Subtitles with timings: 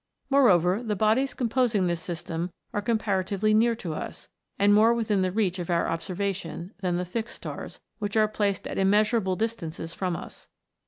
[0.31, 5.21] Moreover, the bodies composing this sys tem are comparatively near to us, and more within
[5.21, 9.93] the reach of our observation, than the fixed stars, which are placed at immeasurable distances
[9.93, 10.47] from us.